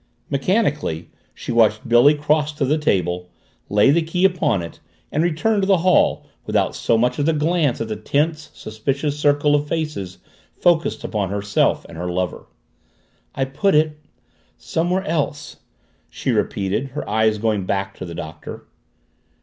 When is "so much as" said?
6.75-7.27